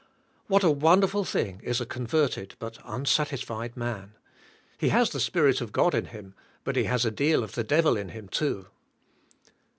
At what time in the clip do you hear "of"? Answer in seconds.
5.61-5.71, 7.43-7.51